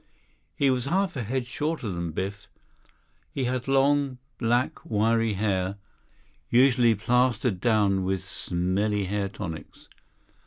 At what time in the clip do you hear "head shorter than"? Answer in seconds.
1.21-2.09